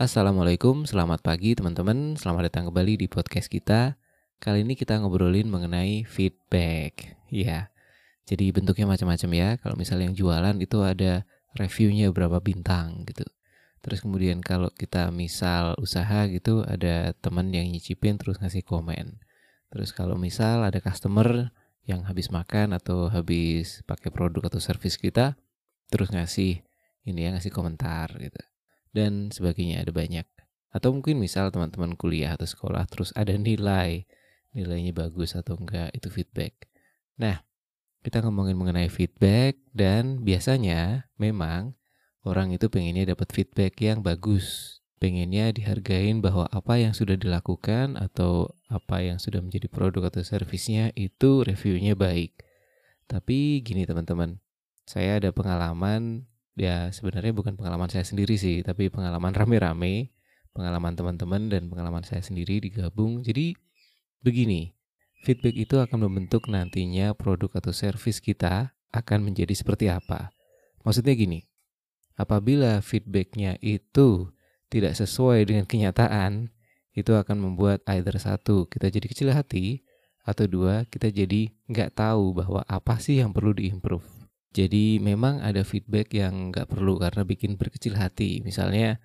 Assalamualaikum, 0.00 0.88
selamat 0.88 1.20
pagi 1.20 1.52
teman-teman. 1.52 2.16
Selamat 2.16 2.48
datang 2.48 2.72
kembali 2.72 3.04
di 3.04 3.04
podcast 3.04 3.52
kita. 3.52 4.00
Kali 4.40 4.64
ini 4.64 4.72
kita 4.72 4.96
ngobrolin 4.96 5.44
mengenai 5.44 6.08
feedback. 6.08 7.20
Ya, 7.28 7.68
jadi 8.24 8.48
bentuknya 8.48 8.88
macam-macam 8.88 9.30
ya. 9.36 9.48
Kalau 9.60 9.76
misalnya 9.76 10.08
yang 10.08 10.16
jualan 10.16 10.56
itu 10.56 10.80
ada 10.80 11.28
reviewnya 11.52 12.08
berapa 12.16 12.40
bintang 12.40 13.04
gitu. 13.04 13.28
Terus 13.84 14.00
kemudian 14.00 14.40
kalau 14.40 14.72
kita 14.72 15.12
misal 15.12 15.76
usaha 15.76 16.24
gitu 16.32 16.64
ada 16.64 17.12
teman 17.20 17.52
yang 17.52 17.68
nyicipin 17.68 18.16
terus 18.16 18.40
ngasih 18.40 18.64
komen. 18.64 19.20
Terus 19.68 19.92
kalau 19.92 20.16
misal 20.16 20.64
ada 20.64 20.80
customer 20.80 21.52
yang 21.84 22.08
habis 22.08 22.32
makan 22.32 22.72
atau 22.72 23.12
habis 23.12 23.84
pakai 23.84 24.08
produk 24.08 24.48
atau 24.48 24.64
service 24.64 24.96
kita 24.96 25.36
terus 25.92 26.08
ngasih 26.08 26.64
ini 27.04 27.28
ya 27.28 27.36
ngasih 27.36 27.52
komentar 27.52 28.16
gitu 28.16 28.49
dan 28.90 29.30
sebagainya 29.30 29.82
ada 29.82 29.92
banyak. 29.94 30.26
Atau 30.70 30.94
mungkin 30.94 31.18
misal 31.18 31.50
teman-teman 31.50 31.98
kuliah 31.98 32.38
atau 32.38 32.46
sekolah 32.46 32.86
terus 32.86 33.10
ada 33.18 33.34
nilai 33.34 34.06
nilainya 34.54 34.94
bagus 34.94 35.34
atau 35.38 35.58
enggak 35.58 35.90
itu 35.94 36.10
feedback. 36.10 36.70
Nah 37.18 37.42
kita 38.00 38.24
ngomongin 38.24 38.56
mengenai 38.56 38.88
feedback 38.88 39.60
dan 39.76 40.24
biasanya 40.24 41.10
memang 41.20 41.76
orang 42.24 42.54
itu 42.54 42.70
pengennya 42.72 43.12
dapat 43.12 43.28
feedback 43.34 43.76
yang 43.82 44.00
bagus. 44.00 44.78
Pengennya 45.00 45.48
dihargain 45.56 46.20
bahwa 46.20 46.44
apa 46.52 46.76
yang 46.76 46.92
sudah 46.92 47.16
dilakukan 47.16 47.96
atau 47.96 48.52
apa 48.68 49.00
yang 49.00 49.16
sudah 49.16 49.40
menjadi 49.40 49.64
produk 49.72 50.12
atau 50.12 50.20
servisnya 50.20 50.92
itu 50.92 51.40
reviewnya 51.40 51.96
baik. 51.96 52.36
Tapi 53.08 53.64
gini 53.64 53.88
teman-teman 53.88 54.44
saya 54.84 55.16
ada 55.16 55.32
pengalaman 55.32 56.28
ya 56.58 56.90
sebenarnya 56.90 57.34
bukan 57.34 57.54
pengalaman 57.54 57.90
saya 57.90 58.02
sendiri 58.06 58.34
sih, 58.38 58.62
tapi 58.64 58.90
pengalaman 58.90 59.34
rame-rame, 59.34 60.10
pengalaman 60.54 60.94
teman-teman 60.98 61.50
dan 61.50 61.70
pengalaman 61.70 62.02
saya 62.02 62.22
sendiri 62.22 62.58
digabung. 62.58 63.22
Jadi 63.22 63.54
begini, 64.22 64.74
feedback 65.22 65.56
itu 65.56 65.78
akan 65.78 66.10
membentuk 66.10 66.50
nantinya 66.50 67.14
produk 67.14 67.60
atau 67.60 67.70
service 67.70 68.18
kita 68.18 68.74
akan 68.90 69.26
menjadi 69.26 69.54
seperti 69.54 69.86
apa. 69.90 70.34
Maksudnya 70.82 71.14
gini, 71.14 71.46
apabila 72.18 72.82
feedbacknya 72.82 73.60
itu 73.62 74.30
tidak 74.70 74.98
sesuai 74.98 75.46
dengan 75.46 75.66
kenyataan, 75.66 76.50
itu 76.94 77.14
akan 77.14 77.38
membuat 77.38 77.86
either 77.86 78.18
satu 78.18 78.66
kita 78.66 78.90
jadi 78.90 79.06
kecil 79.06 79.28
hati, 79.30 79.86
atau 80.26 80.44
dua 80.44 80.84
kita 80.86 81.08
jadi 81.08 81.48
nggak 81.66 81.96
tahu 81.96 82.36
bahwa 82.36 82.60
apa 82.68 83.00
sih 83.00 83.18
yang 83.18 83.32
perlu 83.32 83.56
diimprove. 83.56 84.19
Jadi 84.50 84.98
memang 84.98 85.38
ada 85.38 85.62
feedback 85.62 86.10
yang 86.10 86.50
nggak 86.50 86.66
perlu 86.66 86.98
karena 86.98 87.22
bikin 87.22 87.54
berkecil 87.54 87.94
hati. 87.94 88.42
Misalnya 88.42 88.98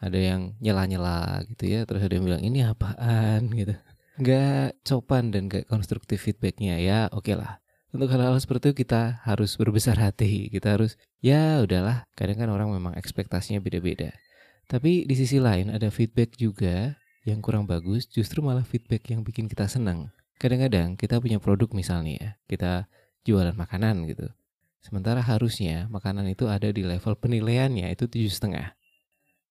ada 0.00 0.16
yang 0.16 0.56
nyela-nyela 0.60 1.44
gitu 1.52 1.68
ya, 1.68 1.84
terus 1.84 2.00
ada 2.00 2.16
yang 2.16 2.24
bilang 2.24 2.40
ini 2.40 2.64
apaan 2.64 3.52
gitu. 3.52 3.76
Nggak 4.16 4.80
copan 4.88 5.28
dan 5.28 5.52
nggak 5.52 5.68
konstruktif 5.68 6.24
feedbacknya 6.24 6.80
ya 6.80 7.12
oke 7.12 7.28
okay 7.28 7.36
lah. 7.36 7.60
Untuk 7.92 8.08
hal-hal 8.08 8.36
seperti 8.40 8.72
itu 8.72 8.88
kita 8.88 9.20
harus 9.28 9.56
berbesar 9.60 10.00
hati. 10.00 10.48
Kita 10.48 10.80
harus 10.80 10.96
ya 11.20 11.60
udahlah. 11.60 12.08
Kadang 12.16 12.40
kan 12.40 12.48
orang 12.48 12.72
memang 12.72 12.96
ekspektasinya 12.96 13.60
beda-beda. 13.60 14.16
Tapi 14.64 15.04
di 15.04 15.14
sisi 15.14 15.36
lain 15.36 15.68
ada 15.68 15.92
feedback 15.92 16.40
juga 16.40 16.96
yang 17.28 17.44
kurang 17.44 17.68
bagus, 17.68 18.08
justru 18.08 18.40
malah 18.40 18.64
feedback 18.64 19.12
yang 19.12 19.20
bikin 19.20 19.46
kita 19.46 19.68
senang. 19.68 20.08
Kadang-kadang 20.40 20.96
kita 20.96 21.20
punya 21.20 21.36
produk 21.36 21.68
misalnya 21.72 22.14
ya, 22.16 22.30
kita 22.48 22.72
jualan 23.24 23.56
makanan 23.56 24.08
gitu 24.08 24.28
Sementara 24.86 25.18
harusnya 25.18 25.90
makanan 25.90 26.30
itu 26.30 26.46
ada 26.46 26.70
di 26.70 26.86
level 26.86 27.18
penilaiannya 27.18 27.90
itu 27.90 28.06
tujuh 28.06 28.30
setengah. 28.30 28.78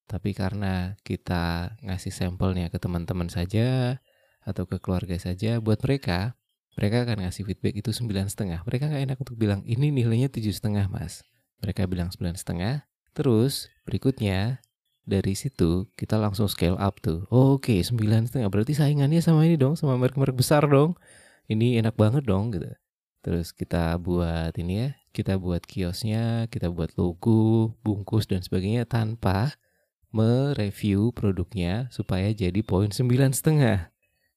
Tapi 0.07 0.31
karena 0.31 0.95
kita 1.03 1.75
ngasih 1.83 2.15
sampelnya 2.15 2.71
ke 2.71 2.79
teman-teman 2.79 3.27
saja 3.27 3.99
atau 4.47 4.63
ke 4.63 4.79
keluarga 4.79 5.19
saja, 5.19 5.59
buat 5.59 5.83
mereka, 5.83 6.39
mereka 6.79 7.03
akan 7.03 7.27
ngasih 7.27 7.43
feedback 7.51 7.75
itu 7.83 7.91
sembilan 7.91 8.31
setengah. 8.31 8.63
Mereka 8.63 8.87
nggak 8.87 9.03
enak 9.11 9.17
untuk 9.19 9.35
bilang 9.35 9.59
ini 9.67 9.91
nilainya 9.91 10.31
tujuh 10.31 10.55
setengah 10.55 10.87
mas. 10.87 11.19
Mereka 11.59 11.83
bilang 11.83 12.15
sembilan 12.15 12.39
setengah. 12.39 12.87
Terus 13.11 13.67
berikutnya 13.83 14.63
dari 15.03 15.35
situ 15.35 15.91
kita 15.99 16.15
langsung 16.15 16.47
scale 16.47 16.79
up 16.79 17.03
tuh. 17.03 17.27
Oh, 17.27 17.59
Oke, 17.59 17.75
okay, 17.75 17.79
sembilan 17.83 18.31
setengah 18.31 18.47
berarti 18.47 18.71
saingannya 18.71 19.19
sama 19.19 19.43
ini 19.43 19.59
dong, 19.59 19.75
sama 19.75 19.99
merek-merek 19.99 20.39
besar 20.39 20.63
dong. 20.63 20.95
Ini 21.51 21.83
enak 21.83 21.99
banget 21.99 22.23
dong 22.23 22.55
gitu. 22.55 22.71
Terus 23.25 23.49
kita 23.57 23.97
buat 23.97 24.53
ini 24.53 24.85
ya, 24.85 24.89
kita 25.09 25.41
buat 25.41 25.65
kiosnya, 25.65 26.45
kita 26.53 26.69
buat 26.69 26.93
logo, 26.93 27.73
bungkus 27.81 28.29
dan 28.29 28.45
sebagainya 28.45 28.85
tanpa 28.85 29.57
mereview 30.13 31.09
produknya 31.09 31.89
supaya 31.89 32.29
jadi 32.29 32.61
poin 32.61 32.93
sembilan 32.93 33.33
setengah. 33.33 33.89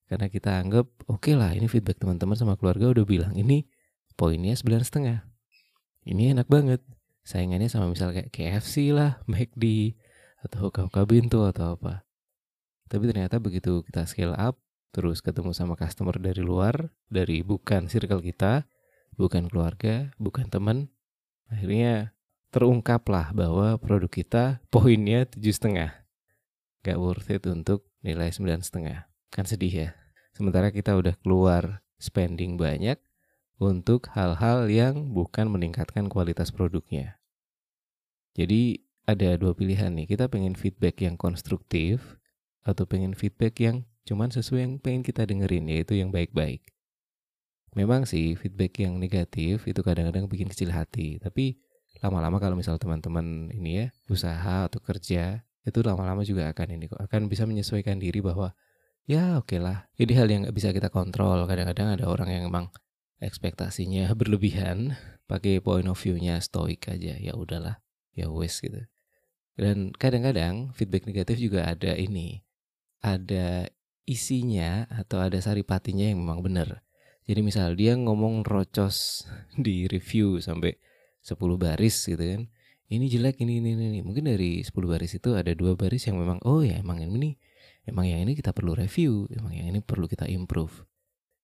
Karena 0.09 0.33
kita 0.33 0.57
anggap 0.57 0.89
oke 1.05 1.21
okay 1.21 1.37
lah 1.37 1.53
ini 1.53 1.69
feedback 1.69 2.01
teman-teman 2.01 2.33
sama 2.33 2.57
keluarga 2.57 2.89
udah 2.89 3.05
bilang 3.05 3.37
ini 3.37 3.69
poinnya 4.17 4.57
sembilan 4.57 4.81
setengah. 4.81 5.19
Ini 6.09 6.33
enak 6.33 6.49
banget. 6.49 6.81
Saingannya 7.29 7.69
sama 7.69 7.93
misal 7.93 8.17
kayak 8.17 8.33
KFC 8.33 8.97
lah, 8.97 9.21
McD 9.29 9.93
atau 10.49 10.73
Kaka 10.73 11.05
Bintu 11.05 11.45
atau 11.45 11.77
apa. 11.77 12.09
Tapi 12.89 13.05
ternyata 13.05 13.37
begitu 13.37 13.85
kita 13.85 14.09
scale 14.09 14.33
up, 14.33 14.57
terus 14.97 15.21
ketemu 15.21 15.53
sama 15.53 15.77
customer 15.77 16.17
dari 16.17 16.41
luar, 16.41 16.89
dari 17.13 17.45
bukan 17.45 17.93
circle 17.93 18.25
kita, 18.25 18.65
bukan 19.19 19.51
keluarga, 19.51 20.15
bukan 20.17 20.47
teman. 20.47 20.89
Akhirnya 21.51 22.15
terungkaplah 22.55 23.35
bahwa 23.35 23.77
produk 23.77 24.09
kita 24.09 24.45
poinnya 24.73 25.27
tujuh 25.29 25.53
setengah. 25.53 26.07
Gak 26.87 26.97
worth 26.97 27.29
it 27.29 27.45
untuk 27.51 27.85
nilai 28.01 28.31
sembilan 28.31 28.63
setengah. 28.63 29.11
Kan 29.29 29.45
sedih 29.45 29.75
ya. 29.75 29.91
Sementara 30.33 30.71
kita 30.71 30.95
udah 30.95 31.19
keluar 31.19 31.83
spending 31.99 32.55
banyak 32.55 32.97
untuk 33.59 34.07
hal-hal 34.15 34.71
yang 34.71 35.11
bukan 35.11 35.51
meningkatkan 35.51 36.07
kualitas 36.07 36.55
produknya. 36.55 37.19
Jadi 38.39 38.87
ada 39.03 39.35
dua 39.35 39.53
pilihan 39.59 39.91
nih. 39.99 40.07
Kita 40.07 40.31
pengen 40.31 40.55
feedback 40.55 41.03
yang 41.03 41.19
konstruktif 41.19 42.23
atau 42.63 42.87
pengen 42.87 43.19
feedback 43.19 43.59
yang 43.59 43.83
cuman 44.07 44.31
sesuai 44.31 44.63
yang 44.63 44.75
pengen 44.79 45.03
kita 45.03 45.27
dengerin 45.27 45.67
yaitu 45.67 45.99
yang 45.99 46.15
baik-baik. 46.15 46.63
Memang 47.79 48.11
sih 48.11 48.35
feedback 48.35 48.83
yang 48.83 48.99
negatif 48.99 49.63
itu 49.71 49.81
kadang-kadang 49.87 50.27
bikin 50.27 50.51
kecil 50.51 50.75
hati, 50.75 51.23
tapi 51.23 51.63
lama-lama 52.03 52.43
kalau 52.43 52.59
misal 52.59 52.75
teman-teman 52.75 53.55
ini 53.55 53.71
ya 53.71 53.87
usaha 54.11 54.67
atau 54.67 54.83
kerja 54.83 55.47
itu 55.63 55.79
lama-lama 55.87 56.27
juga 56.27 56.51
akan 56.51 56.75
ini 56.75 56.91
kok 56.91 56.99
akan 56.99 57.31
bisa 57.31 57.47
menyesuaikan 57.47 58.03
diri 58.03 58.19
bahwa 58.19 58.57
ya 59.07 59.37
oke 59.39 59.53
okay 59.53 59.61
lah 59.63 59.87
ini 59.95 60.13
hal 60.19 60.27
yang 60.27 60.43
nggak 60.43 60.57
bisa 60.59 60.75
kita 60.75 60.91
kontrol. 60.91 61.47
Kadang-kadang 61.47 61.95
ada 61.95 62.11
orang 62.11 62.35
yang 62.35 62.43
emang 62.51 62.67
ekspektasinya 63.23 64.11
berlebihan 64.19 64.99
pakai 65.31 65.63
point 65.63 65.87
of 65.87 66.03
view-nya 66.03 66.43
stoik 66.43 66.91
aja 66.91 67.15
ya 67.15 67.33
udahlah 67.39 67.79
ya 68.11 68.27
wes 68.27 68.59
gitu. 68.59 68.83
Dan 69.55 69.95
kadang-kadang 69.95 70.75
feedback 70.75 71.07
negatif 71.07 71.39
juga 71.39 71.71
ada 71.71 71.95
ini 71.95 72.43
ada 72.99 73.71
isinya 74.03 74.91
atau 74.91 75.23
ada 75.23 75.39
saripatinya 75.39 76.11
yang 76.11 76.19
memang 76.19 76.43
benar 76.43 76.83
jadi 77.29 77.45
misal 77.45 77.77
dia 77.77 77.93
ngomong 77.93 78.41
rocos 78.41 79.29
di 79.67 79.85
review 79.85 80.41
sampai 80.41 80.81
10 81.21 81.37
baris 81.61 82.09
gitu 82.09 82.25
kan. 82.25 82.49
Ini 82.89 83.05
jelek 83.05 83.45
ini 83.45 83.61
ini 83.61 83.77
ini. 83.77 84.01
Mungkin 84.01 84.25
dari 84.25 84.65
10 84.65 84.73
baris 84.89 85.13
itu 85.13 85.37
ada 85.37 85.53
dua 85.53 85.77
baris 85.77 86.09
yang 86.09 86.17
memang 86.17 86.41
oh 86.49 86.65
ya 86.65 86.81
emang 86.81 87.05
ini 87.05 87.37
emang 87.85 88.09
yang 88.09 88.25
ini 88.25 88.33
kita 88.33 88.57
perlu 88.57 88.73
review, 88.73 89.29
emang 89.29 89.53
yang 89.53 89.69
ini 89.69 89.85
perlu 89.85 90.09
kita 90.09 90.25
improve. 90.25 90.89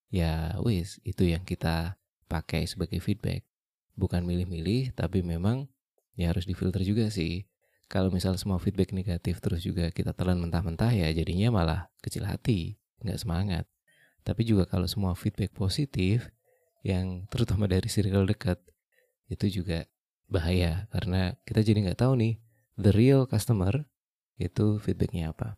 Ya 0.09 0.57
wis, 0.65 0.97
itu 1.05 1.29
yang 1.29 1.45
kita 1.45 2.01
pakai 2.25 2.65
sebagai 2.65 2.97
feedback. 2.97 3.45
Bukan 3.93 4.25
milih-milih 4.25 4.97
tapi 4.97 5.21
memang 5.21 5.69
ya 6.17 6.33
harus 6.33 6.49
difilter 6.49 6.81
juga 6.81 7.13
sih. 7.13 7.45
Kalau 7.85 8.09
misal 8.09 8.33
semua 8.41 8.57
feedback 8.57 8.89
negatif 8.89 9.37
terus 9.37 9.61
juga 9.61 9.93
kita 9.93 10.17
telan 10.17 10.41
mentah-mentah 10.41 10.89
ya 10.97 11.13
jadinya 11.13 11.53
malah 11.53 11.93
kecil 12.01 12.25
hati, 12.25 12.81
nggak 13.05 13.21
semangat. 13.21 13.69
Tapi 14.25 14.41
juga 14.41 14.65
kalau 14.65 14.89
semua 14.89 15.13
feedback 15.13 15.53
positif 15.53 16.33
yang 16.81 17.29
terutama 17.29 17.69
dari 17.69 17.85
circle 17.85 18.25
dekat 18.25 18.57
itu 19.29 19.61
juga 19.61 19.85
bahaya 20.25 20.89
karena 20.89 21.37
kita 21.45 21.61
jadi 21.61 21.85
nggak 21.85 22.01
tahu 22.01 22.17
nih 22.17 22.41
the 22.77 22.89
real 22.89 23.29
customer 23.29 23.85
itu 24.41 24.81
feedbacknya 24.81 25.31
apa. 25.31 25.55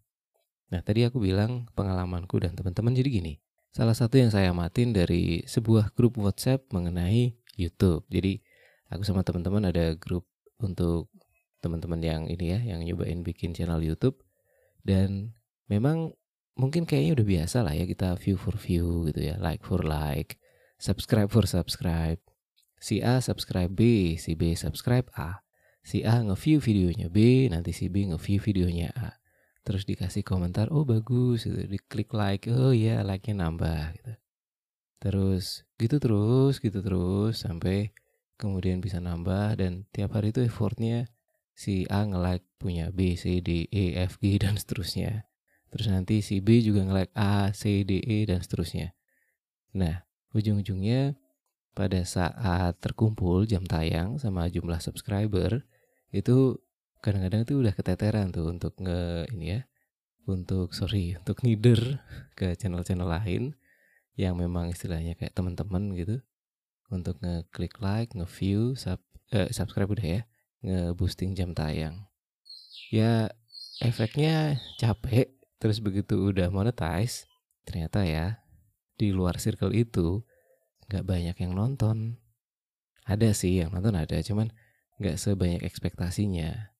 Nah 0.67 0.83
tadi 0.83 1.07
aku 1.07 1.23
bilang 1.23 1.71
pengalamanku 1.73 2.43
dan 2.43 2.53
teman-teman 2.53 2.91
jadi 2.91 3.09
gini. 3.23 3.33
Salah 3.71 3.95
satu 3.95 4.19
yang 4.19 4.31
saya 4.33 4.51
amatin 4.51 4.91
dari 4.91 5.43
sebuah 5.47 5.95
grup 5.95 6.19
WhatsApp 6.19 6.67
mengenai 6.75 7.35
YouTube. 7.55 8.03
Jadi 8.11 8.43
aku 8.91 9.03
sama 9.07 9.23
teman-teman 9.23 9.69
ada 9.69 9.95
grup 9.95 10.27
untuk 10.59 11.07
teman-teman 11.61 11.99
yang 12.01 12.21
ini 12.25 12.57
ya, 12.57 12.59
yang 12.73 12.81
nyobain 12.83 13.21
bikin 13.21 13.53
channel 13.53 13.79
YouTube. 13.79 14.19
Dan 14.83 15.35
memang 15.67 16.15
mungkin 16.57 16.89
kayaknya 16.89 17.21
udah 17.21 17.27
biasa 17.27 17.57
lah 17.63 17.73
ya 17.77 17.85
kita 17.85 18.17
view 18.17 18.35
for 18.35 18.57
view 18.57 19.05
gitu 19.07 19.21
ya, 19.21 19.35
like 19.37 19.61
for 19.61 19.85
like, 19.85 20.41
subscribe 20.81 21.29
for 21.29 21.45
subscribe. 21.45 22.19
Si 22.77 23.01
A 23.01 23.21
subscribe 23.21 23.73
B, 23.73 24.13
si 24.17 24.33
B 24.33 24.53
subscribe 24.53 25.09
A. 25.17 25.45
Si 25.85 26.03
A 26.03 26.19
nge-view 26.19 26.59
videonya 26.59 27.07
B, 27.07 27.47
nanti 27.47 27.71
si 27.71 27.87
B 27.87 28.09
nge-view 28.09 28.41
videonya 28.43 28.91
A. 28.97 29.17
terus 29.67 29.83
dikasih 29.83 30.23
komentar 30.23 30.71
oh 30.71 30.87
bagus 30.87 31.43
gitu 31.43 31.59
diklik 31.67 32.15
like 32.15 32.47
oh 32.47 32.71
iya 32.71 33.03
like-nya 33.03 33.43
nambah 33.43 33.99
gitu 33.99 34.13
terus 35.03 35.67
gitu 35.75 35.99
terus 35.99 36.63
gitu 36.63 36.79
terus 36.79 37.43
sampai 37.43 37.91
kemudian 38.39 38.79
bisa 38.79 39.03
nambah 39.03 39.59
dan 39.59 39.83
tiap 39.91 40.15
hari 40.15 40.31
itu 40.31 40.39
effortnya 40.47 41.11
si 41.51 41.83
A 41.91 42.07
nge-like 42.07 42.47
punya 42.55 42.95
B, 42.95 43.19
C, 43.19 43.43
D, 43.43 43.67
E, 43.67 43.99
F, 44.07 44.23
G 44.23 44.39
dan 44.39 44.55
seterusnya 44.55 45.26
terus 45.73 45.87
nanti 45.91 46.23
si 46.23 46.39
B 46.39 46.63
juga 46.63 46.83
nge-like 46.85 47.13
A, 47.17 47.51
C, 47.51 47.83
D, 47.83 47.99
E 48.01 48.25
dan 48.27 48.43
seterusnya 48.43 48.93
nah 49.75 50.05
ujung-ujungnya 50.33 51.15
pada 51.77 52.01
saat 52.03 52.77
terkumpul 52.81 53.45
jam 53.45 53.61
tayang 53.65 54.17
sama 54.17 54.49
jumlah 54.49 54.81
subscriber 54.81 55.61
itu 56.09 56.57
kadang-kadang 57.05 57.45
itu 57.45 57.53
udah 57.61 57.73
keteteran 57.75 58.33
tuh 58.33 58.49
untuk 58.49 58.73
nge 58.81 59.29
ini 59.35 59.45
ya 59.57 59.61
untuk 60.25 60.73
sorry 60.73 61.15
untuk 61.15 61.39
ngider 61.45 62.01
ke 62.33 62.57
channel-channel 62.57 63.07
lain 63.07 63.53
yang 64.17 64.33
memang 64.33 64.73
istilahnya 64.73 65.13
kayak 65.13 65.37
teman-teman 65.37 65.93
gitu 65.93 66.25
untuk 66.89 67.19
ngeklik 67.19 67.77
like, 67.83 68.11
nge-view, 68.15 68.73
sub, 68.73 68.99
eh, 69.29 69.51
subscribe 69.51 69.91
udah 69.91 70.07
ya, 70.07 70.21
nge-boosting 70.63 71.35
jam 71.35 71.51
tayang. 71.53 72.07
Ya 72.89 73.29
efeknya 73.83 74.57
capek, 74.79 75.36
terus 75.57 75.81
begitu 75.81 76.31
udah 76.31 76.49
monetize, 76.49 77.25
ternyata 77.67 78.05
ya 78.05 78.41
di 78.97 79.13
luar 79.13 79.37
circle 79.37 79.73
itu 79.73 80.25
nggak 80.89 81.05
banyak 81.05 81.37
yang 81.37 81.53
nonton. 81.53 82.17
Ada 83.07 83.31
sih 83.31 83.61
yang 83.61 83.71
nonton 83.71 83.95
ada, 83.95 84.19
cuman 84.19 84.51
nggak 84.97 85.17
sebanyak 85.17 85.61
ekspektasinya. 85.63 86.73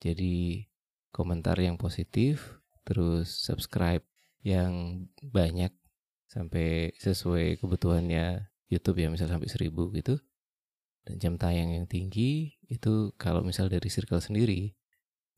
Jadi 0.00 0.66
komentar 1.12 1.56
yang 1.60 1.76
positif, 1.76 2.60
terus 2.84 3.30
subscribe 3.30 4.02
yang 4.40 5.04
banyak 5.20 5.70
sampai 6.30 6.94
sesuai 6.96 7.58
kebutuhannya 7.58 8.48
YouTube 8.70 9.02
ya 9.02 9.10
misal 9.10 9.26
sampai 9.26 9.50
seribu 9.50 9.90
gitu 9.90 10.16
dan 11.04 11.18
jam 11.18 11.34
tayang 11.34 11.74
yang 11.74 11.86
tinggi 11.90 12.54
itu 12.70 13.10
kalau 13.18 13.42
misal 13.42 13.66
dari 13.66 13.90
circle 13.90 14.22
sendiri 14.22 14.78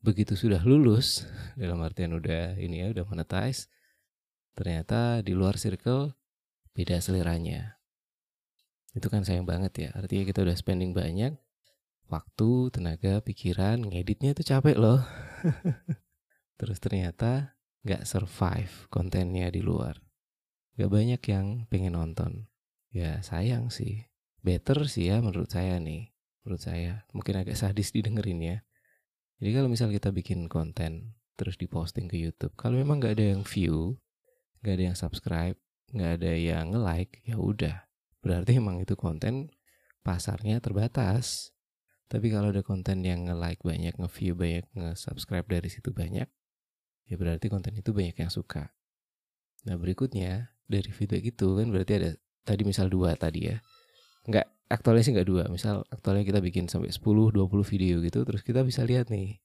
begitu 0.03 0.35
sudah 0.35 0.59
lulus 0.61 1.23
dalam 1.55 1.79
artian 1.79 2.13
udah 2.13 2.59
ini 2.59 2.83
ya 2.83 2.87
udah 2.91 3.07
monetize 3.07 3.71
ternyata 4.53 5.23
di 5.23 5.31
luar 5.31 5.55
circle 5.55 6.13
beda 6.75 6.99
seleranya 6.99 7.79
itu 8.93 9.07
kan 9.09 9.25
sayang 9.25 9.47
banget 9.47 9.73
ya 9.87 9.89
artinya 9.95 10.27
kita 10.27 10.43
udah 10.43 10.53
spending 10.53 10.91
banyak 10.91 11.33
waktu 12.11 12.49
tenaga 12.69 13.23
pikiran 13.23 13.81
ngeditnya 13.81 14.35
itu 14.35 14.43
capek 14.43 14.75
loh 14.75 15.01
terus 16.59 16.77
ternyata 16.77 17.55
nggak 17.87 18.03
survive 18.03 18.91
kontennya 18.91 19.49
di 19.49 19.63
luar 19.63 20.03
Gak 20.73 20.89
banyak 20.89 21.21
yang 21.29 21.69
pengen 21.69 21.93
nonton. 21.93 22.49
Ya 22.89 23.21
sayang 23.21 23.69
sih. 23.69 24.09
Better 24.41 24.89
sih 24.89 25.13
ya 25.13 25.21
menurut 25.21 25.53
saya 25.53 25.77
nih. 25.77 26.09
Menurut 26.41 26.61
saya. 26.65 27.05
Mungkin 27.13 27.45
agak 27.45 27.53
sadis 27.53 27.93
didengerin 27.93 28.41
ya. 28.41 28.57
Jadi 29.43 29.59
kalau 29.59 29.67
misal 29.67 29.91
kita 29.91 30.15
bikin 30.15 30.47
konten 30.47 31.19
terus 31.35 31.59
diposting 31.59 32.07
ke 32.07 32.15
YouTube, 32.15 32.55
kalau 32.55 32.79
memang 32.79 33.03
gak 33.03 33.19
ada 33.19 33.35
yang 33.35 33.43
view, 33.43 33.99
gak 34.63 34.79
ada 34.79 34.83
yang 34.87 34.95
subscribe, 34.95 35.59
gak 35.91 36.23
ada 36.23 36.31
yang 36.31 36.71
nge-like, 36.71 37.19
ya 37.27 37.35
udah. 37.35 37.83
Berarti 38.23 38.55
emang 38.63 38.79
itu 38.79 38.95
konten 38.95 39.51
pasarnya 39.99 40.63
terbatas. 40.63 41.51
Tapi 42.07 42.31
kalau 42.31 42.55
ada 42.55 42.63
konten 42.63 43.03
yang 43.03 43.27
nge-like 43.27 43.59
banyak, 43.67 43.91
nge-view 43.99 44.31
banyak, 44.31 44.63
nge-subscribe 44.79 45.43
dari 45.43 45.67
situ 45.67 45.91
banyak, 45.91 46.31
ya 47.11 47.15
berarti 47.19 47.51
konten 47.51 47.75
itu 47.75 47.91
banyak 47.91 48.15
yang 48.15 48.31
suka. 48.31 48.71
Nah 49.67 49.75
berikutnya 49.75 50.55
dari 50.71 50.87
feedback 50.87 51.35
itu 51.35 51.59
kan 51.59 51.67
berarti 51.67 51.93
ada 51.99 52.11
tadi 52.47 52.63
misal 52.63 52.87
dua 52.87 53.19
tadi 53.19 53.51
ya 53.51 53.59
nggak 54.23 54.47
aktualnya 54.71 55.03
sih 55.05 55.13
nggak 55.15 55.29
dua 55.29 55.43
misal 55.51 55.83
aktualnya 55.91 56.23
kita 56.27 56.39
bikin 56.39 56.71
sampai 56.71 56.91
10 56.91 57.03
20 57.03 57.39
video 57.67 57.99
gitu 58.03 58.23
terus 58.27 58.41
kita 58.41 58.63
bisa 58.63 58.83
lihat 58.83 59.11
nih 59.11 59.39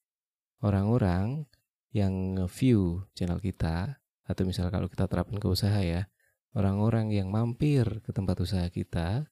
orang-orang 0.62 1.46
yang 1.94 2.36
view 2.46 3.06
channel 3.16 3.40
kita 3.40 3.98
atau 4.28 4.42
misal 4.44 4.68
kalau 4.68 4.86
kita 4.86 5.08
terapkan 5.08 5.40
ke 5.40 5.48
usaha 5.48 5.80
ya 5.80 6.06
orang-orang 6.52 7.12
yang 7.12 7.32
mampir 7.32 8.04
ke 8.04 8.10
tempat 8.12 8.36
usaha 8.40 8.66
kita 8.68 9.28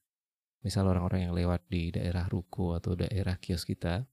misal 0.65 0.89
orang-orang 0.89 1.29
yang 1.29 1.33
lewat 1.37 1.63
di 1.69 1.93
daerah 1.93 2.25
ruko 2.25 2.73
atau 2.75 2.97
daerah 2.97 3.37
kios 3.37 3.63
kita 3.63 4.09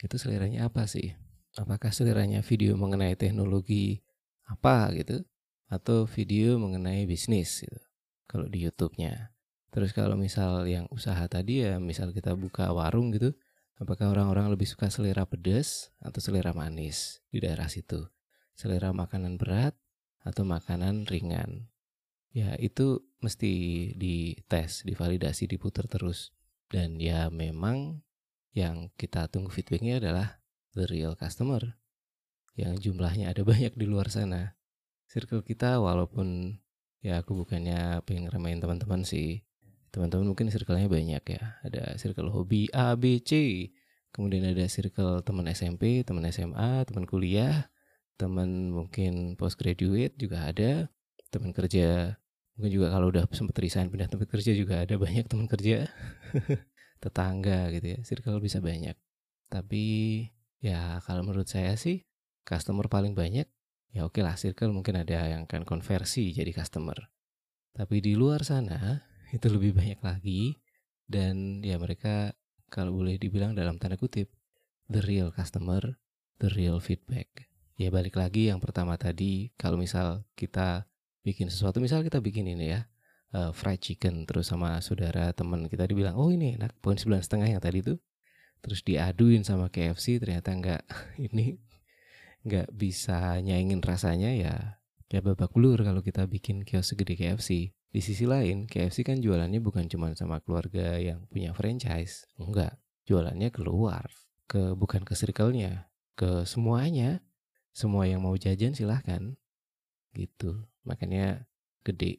itu 0.00 0.16
seleranya 0.16 0.66
apa 0.72 0.88
sih 0.88 1.12
apakah 1.54 1.92
seleranya 1.94 2.42
video 2.42 2.74
mengenai 2.74 3.14
teknologi 3.14 4.02
apa 4.48 4.90
gitu 4.96 5.22
atau 5.70 6.04
video 6.06 6.60
mengenai 6.60 7.02
bisnis 7.08 7.64
gitu. 7.64 7.80
Kalau 8.30 8.46
di 8.48 8.64
YouTube-nya. 8.64 9.33
Terus 9.74 9.90
kalau 9.90 10.14
misal 10.14 10.62
yang 10.70 10.86
usaha 10.94 11.26
tadi 11.26 11.66
ya, 11.66 11.82
misal 11.82 12.14
kita 12.14 12.38
buka 12.38 12.70
warung 12.70 13.10
gitu, 13.10 13.34
apakah 13.82 14.14
orang-orang 14.14 14.54
lebih 14.54 14.70
suka 14.70 14.86
selera 14.86 15.26
pedas 15.26 15.90
atau 15.98 16.22
selera 16.22 16.54
manis 16.54 17.18
di 17.34 17.42
daerah 17.42 17.66
situ? 17.66 18.06
Selera 18.54 18.94
makanan 18.94 19.34
berat 19.34 19.74
atau 20.22 20.46
makanan 20.46 21.10
ringan? 21.10 21.66
Ya 22.30 22.54
itu 22.62 23.02
mesti 23.18 23.50
dites, 23.98 24.86
divalidasi, 24.86 25.50
diputar 25.50 25.90
terus. 25.90 26.30
Dan 26.70 27.02
ya 27.02 27.26
memang 27.34 28.06
yang 28.54 28.94
kita 28.94 29.26
tunggu 29.26 29.50
feedbacknya 29.50 29.98
adalah 29.98 30.38
the 30.78 30.86
real 30.86 31.18
customer. 31.18 31.74
Yang 32.54 32.86
jumlahnya 32.86 33.34
ada 33.34 33.42
banyak 33.50 33.74
di 33.74 33.90
luar 33.90 34.06
sana 34.06 34.54
circle 35.14 35.46
kita 35.46 35.78
walaupun 35.78 36.58
ya 36.98 37.22
aku 37.22 37.38
bukannya 37.44 38.02
pengen 38.02 38.26
ngeremain 38.26 38.58
teman-teman 38.58 39.06
sih 39.06 39.46
teman-teman 39.94 40.34
mungkin 40.34 40.50
circle-nya 40.50 40.90
banyak 40.90 41.22
ya. 41.22 41.42
Ada 41.62 41.94
circle 41.94 42.34
hobi 42.34 42.66
A 42.74 42.98
B 42.98 43.22
C. 43.22 43.30
Kemudian 44.10 44.42
ada 44.42 44.66
circle 44.66 45.22
teman 45.22 45.46
SMP 45.54 46.02
teman 46.02 46.26
SMA 46.34 46.82
teman 46.82 47.06
kuliah 47.06 47.70
teman 48.18 48.70
mungkin 48.74 49.38
postgraduate 49.38 50.18
juga 50.18 50.50
ada 50.50 50.90
teman 51.30 51.54
kerja. 51.54 52.18
Mungkin 52.58 52.70
juga 52.74 52.90
kalau 52.90 53.10
udah 53.14 53.26
sempat 53.30 53.54
resign 53.62 53.90
pindah 53.90 54.10
tempat 54.10 54.26
kerja 54.30 54.50
juga 54.54 54.82
ada 54.82 54.98
banyak 54.98 55.30
teman 55.30 55.46
kerja. 55.46 55.86
Tetangga 57.02 57.70
gitu 57.70 57.86
ya 57.94 57.98
circle 58.02 58.42
bisa 58.42 58.58
banyak. 58.58 58.98
Tapi 59.46 59.84
ya 60.58 60.98
kalau 61.06 61.22
menurut 61.22 61.46
saya 61.46 61.78
sih 61.78 62.02
customer 62.42 62.90
paling 62.90 63.14
banyak 63.14 63.46
ya 63.94 64.02
oke 64.02 64.18
lah 64.26 64.34
circle 64.34 64.74
mungkin 64.74 64.98
ada 64.98 65.30
yang 65.30 65.46
akan 65.46 65.62
konversi 65.62 66.34
jadi 66.34 66.50
customer. 66.50 66.98
Tapi 67.74 67.98
di 68.02 68.18
luar 68.18 68.42
sana 68.46 69.13
itu 69.34 69.46
lebih 69.50 69.74
banyak 69.74 69.98
lagi 69.98 70.62
dan 71.10 71.58
ya 71.66 71.74
mereka 71.76 72.38
kalau 72.70 72.94
boleh 72.94 73.18
dibilang 73.18 73.58
dalam 73.58 73.82
tanda 73.82 73.98
kutip 73.98 74.30
the 74.86 75.02
real 75.02 75.34
customer, 75.34 75.98
the 76.38 76.48
real 76.54 76.78
feedback. 76.78 77.50
Ya 77.74 77.90
balik 77.90 78.14
lagi 78.14 78.54
yang 78.54 78.62
pertama 78.62 78.94
tadi 78.94 79.50
kalau 79.58 79.74
misal 79.74 80.22
kita 80.38 80.86
bikin 81.26 81.50
sesuatu 81.50 81.82
misal 81.82 82.06
kita 82.06 82.22
bikin 82.22 82.46
ini 82.46 82.78
ya 82.78 82.86
uh, 83.34 83.50
fried 83.50 83.82
chicken 83.82 84.22
terus 84.28 84.52
sama 84.52 84.78
saudara 84.78 85.34
teman 85.34 85.66
kita 85.66 85.88
dibilang 85.90 86.14
oh 86.14 86.30
ini 86.30 86.54
enak 86.54 86.76
poin 86.78 86.94
sembilan 86.94 87.24
setengah 87.24 87.48
yang 87.50 87.62
tadi 87.64 87.82
tuh 87.82 87.98
terus 88.62 88.84
diaduin 88.86 89.42
sama 89.42 89.72
KFC 89.72 90.22
ternyata 90.22 90.54
enggak 90.54 90.82
ini 91.26 91.58
nggak 92.44 92.76
bisa 92.76 93.40
nyaingin 93.40 93.80
rasanya 93.80 94.30
ya 94.36 94.54
ya 95.08 95.20
babak 95.22 95.54
belur 95.54 95.80
kalau 95.80 96.02
kita 96.02 96.26
bikin 96.26 96.66
kios 96.66 96.90
segede 96.90 97.14
KFC. 97.14 97.70
Di 97.94 98.02
sisi 98.02 98.26
lain, 98.26 98.66
KFC 98.66 99.06
kan 99.06 99.22
jualannya 99.22 99.62
bukan 99.62 99.86
cuma 99.86 100.10
sama 100.18 100.42
keluarga 100.42 100.98
yang 100.98 101.22
punya 101.30 101.54
franchise. 101.54 102.26
Enggak, 102.34 102.74
jualannya 103.06 103.54
keluar. 103.54 104.10
Ke 104.50 104.74
bukan 104.74 105.06
ke 105.06 105.14
circle-nya, 105.14 105.86
ke 106.18 106.42
semuanya. 106.42 107.22
Semua 107.70 108.10
yang 108.10 108.18
mau 108.26 108.34
jajan 108.34 108.74
silahkan. 108.74 109.38
Gitu. 110.10 110.66
Makanya 110.82 111.46
gede. 111.86 112.18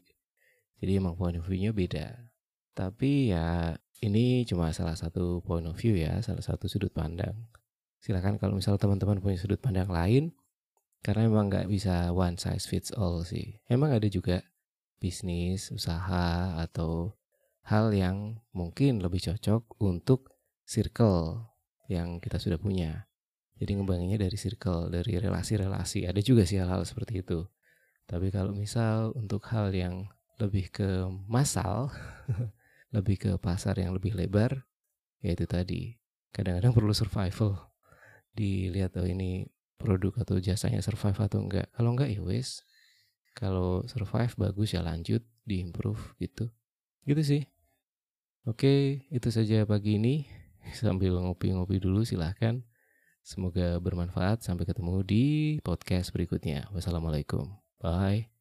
Jadi 0.79 0.91
emang 0.95 1.19
point 1.19 1.35
of 1.35 1.43
view-nya 1.43 1.75
beda. 1.75 2.31
Tapi 2.71 3.35
ya 3.35 3.75
ini 3.99 4.47
cuma 4.47 4.71
salah 4.71 4.95
satu 4.95 5.43
point 5.43 5.67
of 5.67 5.75
view 5.75 5.99
ya, 5.99 6.23
salah 6.23 6.43
satu 6.43 6.71
sudut 6.71 6.95
pandang 6.95 7.35
silahkan 8.05 8.37
kalau 8.37 8.53
misal 8.53 8.77
teman-teman 8.77 9.17
punya 9.17 9.33
sudut 9.33 9.57
pandang 9.57 9.89
lain 9.89 10.29
karena 11.01 11.25
memang 11.25 11.49
nggak 11.49 11.65
bisa 11.65 12.13
one 12.13 12.37
size 12.37 12.69
fits 12.69 12.93
all 12.93 13.25
sih 13.25 13.57
emang 13.65 13.97
ada 13.97 14.05
juga 14.05 14.45
bisnis 15.05 15.69
usaha 15.69 16.57
atau 16.57 17.13
hal 17.69 17.93
yang 17.93 18.41
mungkin 18.57 19.05
lebih 19.05 19.21
cocok 19.21 19.77
untuk 19.77 20.33
circle 20.65 21.45
yang 21.85 22.17
kita 22.17 22.41
sudah 22.41 22.57
punya. 22.57 23.05
Jadi 23.61 23.77
ngembanginnya 23.77 24.17
dari 24.17 24.33
circle 24.33 24.89
dari 24.89 25.21
relasi-relasi. 25.21 26.09
Ada 26.09 26.25
juga 26.25 26.41
sih 26.49 26.57
hal-hal 26.57 26.81
seperti 26.89 27.21
itu. 27.21 27.45
Tapi 28.09 28.33
kalau 28.33 28.57
misal 28.57 29.13
untuk 29.13 29.45
hal 29.53 29.69
yang 29.69 30.09
lebih 30.41 30.73
ke 30.73 31.05
masal 31.29 31.93
lebih 32.95 33.15
ke 33.21 33.31
pasar 33.37 33.77
yang 33.77 33.93
lebih 33.93 34.17
lebar 34.17 34.65
yaitu 35.21 35.45
tadi. 35.45 36.01
Kadang-kadang 36.33 36.73
perlu 36.73 36.91
survival. 36.97 37.71
Dilihat 38.35 38.97
oh 38.99 39.07
ini 39.07 39.47
produk 39.79 40.25
atau 40.25 40.41
jasanya 40.41 40.83
survive 40.83 41.15
atau 41.15 41.39
enggak. 41.39 41.69
Kalau 41.71 41.93
enggak 41.95 42.11
ya 42.11 42.25
wes. 42.25 42.65
Kalau 43.35 43.83
survive 43.85 44.31
bagus 44.39 44.71
ya 44.71 44.79
lanjut 44.79 45.19
di 45.43 45.59
improve 45.59 46.15
gitu. 46.23 46.47
Gitu 47.03 47.21
sih. 47.21 47.43
Oke, 48.47 49.05
itu 49.11 49.29
saja 49.29 49.67
pagi 49.67 49.99
ini. 49.99 50.23
Sambil 50.79 51.19
ngopi-ngopi 51.19 51.83
dulu 51.83 52.07
silahkan. 52.07 52.63
Semoga 53.25 53.81
bermanfaat. 53.83 54.45
Sampai 54.45 54.63
ketemu 54.63 55.03
di 55.03 55.25
podcast 55.59 56.15
berikutnya. 56.15 56.71
Wassalamualaikum. 56.71 57.51
Bye. 57.83 58.31